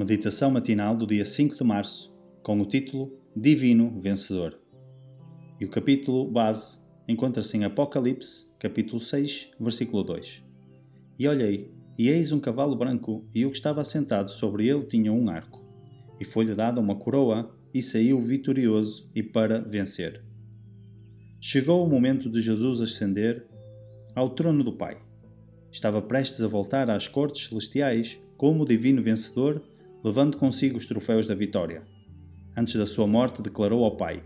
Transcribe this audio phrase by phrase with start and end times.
[0.00, 2.10] Meditação matinal do dia 5 de março,
[2.42, 4.58] com o título Divino Vencedor.
[5.60, 10.42] E o capítulo base encontra-se em Apocalipse, capítulo 6, versículo 2.
[11.18, 15.12] E olhei, e eis um cavalo branco, e o que estava sentado sobre ele tinha
[15.12, 15.62] um arco.
[16.18, 20.24] E foi-lhe dada uma coroa, e saiu vitorioso e para vencer.
[21.38, 23.46] Chegou o momento de Jesus ascender
[24.14, 24.96] ao trono do Pai.
[25.70, 29.62] Estava prestes a voltar às cortes celestiais como o divino vencedor,
[30.02, 31.82] levando consigo os troféus da vitória.
[32.56, 34.22] Antes da sua morte, declarou ao Pai: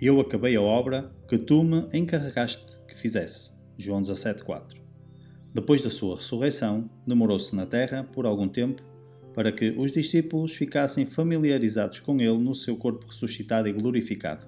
[0.00, 3.52] Eu acabei a obra que tu me encarregaste que fizesse.
[3.78, 4.82] João 17,4.
[5.52, 8.82] Depois da sua ressurreição, demorou-se na terra por algum tempo
[9.34, 14.46] para que os discípulos ficassem familiarizados com ele no seu corpo ressuscitado e glorificado.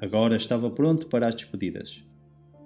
[0.00, 2.04] Agora estava pronto para as despedidas.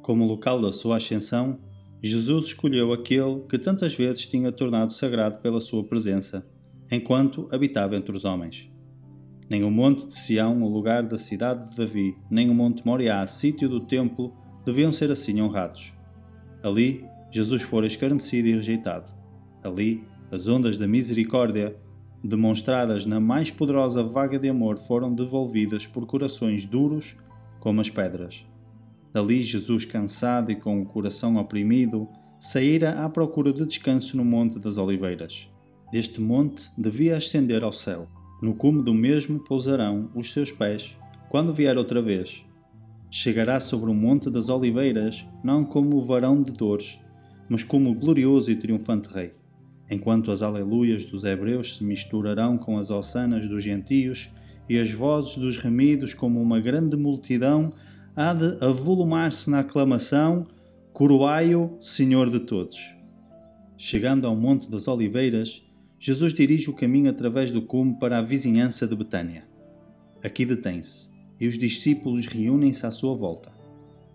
[0.02, 1.58] Como local da sua ascensão,
[2.02, 6.46] Jesus escolheu aquele que tantas vezes tinha tornado sagrado pela sua presença,
[6.92, 8.70] enquanto habitava entre os homens.
[9.48, 13.26] Nem o monte de Sião, o lugar da cidade de Davi, nem o monte Moriá,
[13.26, 14.32] sítio do templo,
[14.64, 15.94] deviam ser assim honrados.
[16.62, 19.10] Ali, Jesus fora escarnecido e rejeitado.
[19.64, 21.74] Ali, as ondas da misericórdia,
[22.22, 27.16] demonstradas na mais poderosa vaga de amor, foram devolvidas por corações duros
[27.58, 28.44] como as pedras.
[29.12, 32.06] Dali, Jesus, cansado e com o coração oprimido,
[32.38, 35.51] saíra à procura de descanso no Monte das Oliveiras.
[35.92, 38.08] Deste monte devia ascender ao céu.
[38.40, 42.44] No cume do mesmo pousarão os seus pés, quando vier outra vez.
[43.10, 46.98] Chegará sobre o Monte das Oliveiras, não como o varão de dores,
[47.48, 49.34] mas como o glorioso e triunfante Rei
[49.92, 54.30] enquanto as aleluias dos hebreus se misturarão com as ossanas dos gentios
[54.68, 57.72] e as vozes dos remidos como uma grande multidão
[58.16, 60.44] há de avolumar-se na aclamação
[60.92, 62.94] Coroai-o, Senhor de todos.
[63.78, 65.62] Chegando ao Monte das Oliveiras,
[66.04, 69.46] Jesus dirige o caminho através do cume para a vizinhança de Betânia.
[70.20, 73.52] Aqui detém-se, e os discípulos reúnem-se à sua volta.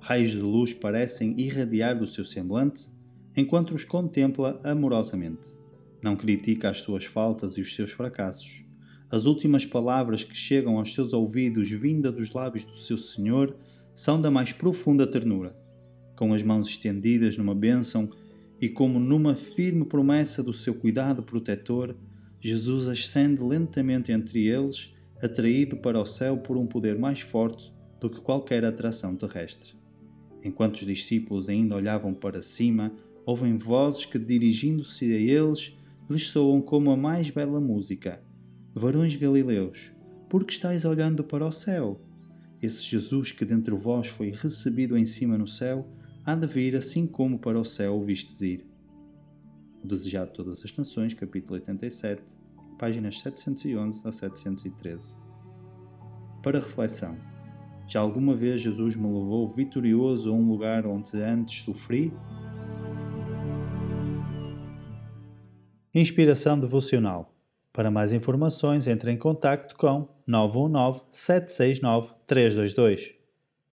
[0.01, 2.91] Raios de luz parecem irradiar do seu semblante,
[3.37, 5.55] enquanto os contempla amorosamente.
[6.03, 8.65] Não critica as suas faltas e os seus fracassos.
[9.09, 13.55] As últimas palavras que chegam aos seus ouvidos, vinda dos lábios do seu Senhor,
[13.95, 15.55] são da mais profunda ternura.
[16.17, 18.09] Com as mãos estendidas numa bênção
[18.59, 21.95] e como numa firme promessa do seu cuidado protetor,
[22.39, 28.09] Jesus ascende lentamente entre eles, atraído para o céu por um poder mais forte do
[28.09, 29.73] que qualquer atração terrestre.
[30.43, 32.91] Enquanto os discípulos ainda olhavam para cima,
[33.25, 35.75] ouvem vozes que, dirigindo-se a eles,
[36.09, 38.21] lhes soam como a mais bela música.
[38.73, 39.91] Varões galileus,
[40.29, 41.99] por que estáis olhando para o céu?
[42.61, 45.87] Esse Jesus que dentre vós foi recebido em cima no céu,
[46.27, 48.67] há de vir assim como para o céu o vistes ir.
[49.81, 52.37] O Desejado de Todas as Nações, capítulo 87,
[52.77, 55.15] páginas 711 a 713.
[56.43, 57.17] Para reflexão,
[57.87, 62.11] já alguma vez Jesus me levou vitorioso a um lugar onde antes sofri?
[65.95, 67.33] Inspiração Devocional.
[67.71, 73.16] Para mais informações, entre em contato com 919 769 322.